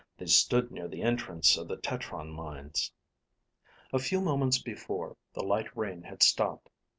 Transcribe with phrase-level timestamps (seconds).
[0.17, 2.91] They stood near the entrance of the tetron mines.
[3.93, 6.71] A few moments before, the light rain had stopped.